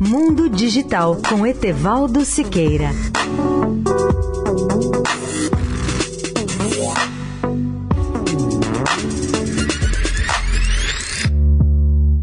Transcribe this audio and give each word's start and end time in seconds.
Mundo 0.00 0.48
Digital 0.48 1.16
com 1.28 1.46
Etevaldo 1.46 2.24
Siqueira. 2.24 2.90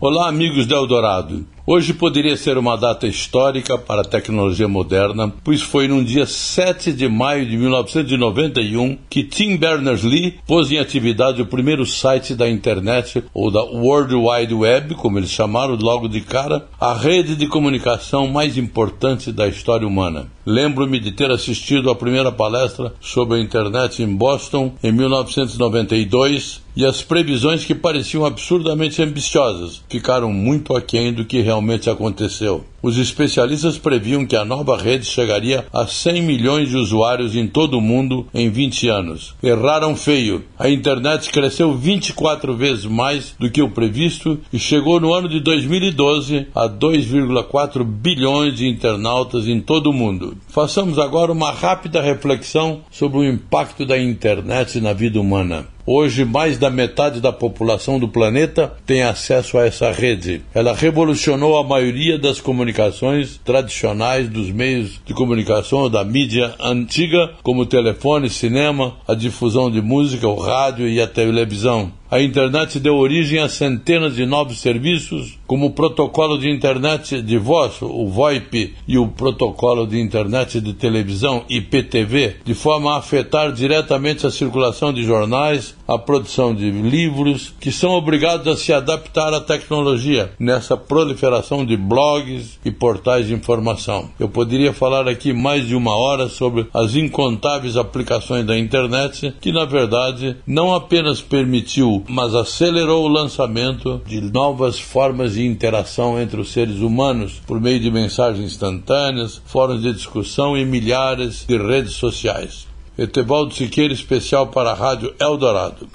Olá, 0.00 0.28
amigos 0.28 0.66
do 0.66 0.74
Eldorado. 0.74 1.57
Hoje 1.70 1.92
poderia 1.92 2.34
ser 2.34 2.56
uma 2.56 2.76
data 2.76 3.06
histórica 3.06 3.76
para 3.76 4.00
a 4.00 4.04
tecnologia 4.04 4.66
moderna, 4.66 5.30
pois 5.44 5.60
foi 5.60 5.86
num 5.86 6.02
dia 6.02 6.24
7 6.24 6.94
de 6.94 7.06
maio 7.06 7.44
de 7.44 7.58
1991 7.58 8.96
que 9.10 9.22
Tim 9.22 9.54
Berners-Lee 9.58 10.38
pôs 10.46 10.72
em 10.72 10.78
atividade 10.78 11.42
o 11.42 11.46
primeiro 11.46 11.84
site 11.84 12.34
da 12.34 12.48
internet, 12.48 13.22
ou 13.34 13.50
da 13.50 13.62
World 13.62 14.14
Wide 14.14 14.54
Web, 14.54 14.94
como 14.94 15.18
eles 15.18 15.28
chamaram 15.28 15.76
logo 15.76 16.08
de 16.08 16.22
cara, 16.22 16.66
a 16.80 16.94
rede 16.94 17.36
de 17.36 17.46
comunicação 17.46 18.26
mais 18.28 18.56
importante 18.56 19.30
da 19.30 19.46
história 19.46 19.86
humana. 19.86 20.26
Lembro-me 20.50 20.98
de 20.98 21.12
ter 21.12 21.30
assistido 21.30 21.90
à 21.90 21.94
primeira 21.94 22.32
palestra 22.32 22.94
sobre 23.02 23.36
a 23.36 23.40
internet 23.42 24.02
em 24.02 24.16
Boston 24.16 24.72
em 24.82 24.90
1992 24.90 26.62
e 26.74 26.86
as 26.86 27.02
previsões 27.02 27.66
que 27.66 27.74
pareciam 27.74 28.24
absurdamente 28.24 29.02
ambiciosas 29.02 29.82
ficaram 29.90 30.32
muito 30.32 30.74
aquém 30.74 31.12
do 31.12 31.26
que 31.26 31.42
realmente 31.42 31.90
aconteceu. 31.90 32.64
Os 32.80 32.96
especialistas 32.96 33.76
previam 33.76 34.24
que 34.24 34.36
a 34.36 34.44
nova 34.44 34.76
rede 34.76 35.04
chegaria 35.04 35.66
a 35.72 35.86
100 35.86 36.22
milhões 36.22 36.68
de 36.68 36.76
usuários 36.76 37.34
em 37.34 37.46
todo 37.46 37.78
o 37.78 37.80
mundo 37.80 38.26
em 38.32 38.48
20 38.48 38.88
anos. 38.88 39.34
Erraram 39.42 39.96
feio. 39.96 40.44
A 40.56 40.68
internet 40.68 41.30
cresceu 41.30 41.74
24 41.74 42.54
vezes 42.56 42.84
mais 42.84 43.34
do 43.38 43.50
que 43.50 43.60
o 43.60 43.70
previsto 43.70 44.38
e 44.52 44.58
chegou 44.58 45.00
no 45.00 45.12
ano 45.12 45.28
de 45.28 45.40
2012 45.40 46.46
a 46.54 46.68
2,4 46.68 47.84
bilhões 47.84 48.54
de 48.54 48.68
internautas 48.68 49.48
em 49.48 49.60
todo 49.60 49.90
o 49.90 49.92
mundo. 49.92 50.36
Façamos 50.48 50.98
agora 50.98 51.32
uma 51.32 51.50
rápida 51.50 52.00
reflexão 52.00 52.82
sobre 52.90 53.18
o 53.18 53.24
impacto 53.24 53.84
da 53.84 53.98
internet 53.98 54.80
na 54.80 54.92
vida 54.92 55.20
humana. 55.20 55.66
Hoje, 55.90 56.22
mais 56.22 56.58
da 56.58 56.68
metade 56.68 57.18
da 57.18 57.32
população 57.32 57.98
do 57.98 58.06
planeta 58.06 58.70
tem 58.84 59.02
acesso 59.02 59.56
a 59.56 59.64
essa 59.64 59.90
rede. 59.90 60.42
Ela 60.52 60.74
revolucionou 60.74 61.56
a 61.56 61.64
maioria 61.64 62.18
das 62.18 62.42
comunicações 62.42 63.40
tradicionais 63.42 64.28
dos 64.28 64.50
meios 64.50 65.00
de 65.06 65.14
comunicação 65.14 65.88
da 65.88 66.04
mídia 66.04 66.54
antiga, 66.60 67.30
como 67.42 67.64
telefone, 67.64 68.28
cinema, 68.28 68.96
a 69.08 69.14
difusão 69.14 69.70
de 69.70 69.80
música, 69.80 70.28
o 70.28 70.38
rádio 70.38 70.86
e 70.86 71.00
a 71.00 71.06
televisão. 71.06 71.90
A 72.10 72.22
internet 72.22 72.80
deu 72.80 72.96
origem 72.96 73.38
a 73.38 73.50
centenas 73.50 74.16
de 74.16 74.24
novos 74.24 74.60
serviços, 74.60 75.38
como 75.46 75.66
o 75.66 75.70
protocolo 75.72 76.38
de 76.38 76.50
internet 76.50 77.20
de 77.20 77.36
voz, 77.36 77.82
o 77.82 78.06
VoIP, 78.06 78.74
e 78.86 78.96
o 78.96 79.08
protocolo 79.08 79.86
de 79.86 80.00
internet 80.00 80.58
de 80.58 80.72
televisão, 80.72 81.44
IPTV, 81.50 82.36
de 82.46 82.54
forma 82.54 82.94
a 82.94 82.96
afetar 82.96 83.52
diretamente 83.52 84.26
a 84.26 84.30
circulação 84.30 84.90
de 84.90 85.02
jornais, 85.02 85.76
a 85.86 85.98
produção 85.98 86.54
de 86.54 86.70
livros, 86.70 87.52
que 87.60 87.70
são 87.70 87.90
obrigados 87.90 88.46
a 88.46 88.56
se 88.56 88.72
adaptar 88.72 89.34
à 89.34 89.40
tecnologia 89.40 90.32
nessa 90.38 90.78
proliferação 90.78 91.64
de 91.64 91.76
blogs 91.76 92.58
e 92.64 92.70
portais 92.70 93.26
de 93.26 93.34
informação. 93.34 94.08
Eu 94.18 94.30
poderia 94.30 94.72
falar 94.72 95.06
aqui 95.06 95.34
mais 95.34 95.66
de 95.66 95.74
uma 95.74 95.94
hora 95.94 96.28
sobre 96.28 96.66
as 96.72 96.94
incontáveis 96.94 97.76
aplicações 97.76 98.46
da 98.46 98.58
internet, 98.58 99.34
que 99.42 99.52
na 99.52 99.66
verdade 99.66 100.36
não 100.46 100.74
apenas 100.74 101.20
permitiu 101.20 101.97
mas 102.08 102.34
acelerou 102.34 103.04
o 103.04 103.08
lançamento 103.08 104.00
de 104.06 104.20
novas 104.20 104.78
formas 104.78 105.34
de 105.34 105.46
interação 105.46 106.20
entre 106.20 106.40
os 106.40 106.52
seres 106.52 106.78
humanos 106.78 107.40
por 107.46 107.60
meio 107.60 107.80
de 107.80 107.90
mensagens 107.90 108.52
instantâneas, 108.52 109.40
fóruns 109.46 109.82
de 109.82 109.92
discussão 109.92 110.56
e 110.56 110.64
milhares 110.64 111.44
de 111.46 111.56
redes 111.56 111.94
sociais. 111.94 112.66
Etevaldo 112.96 113.54
Siqueira, 113.54 113.94
especial 113.94 114.48
para 114.48 114.72
a 114.72 114.74
Rádio 114.74 115.14
Eldorado. 115.20 115.88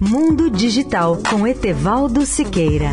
Mundo 0.00 0.50
Digital 0.50 1.18
com 1.30 1.46
Etevaldo 1.46 2.26
Siqueira. 2.26 2.90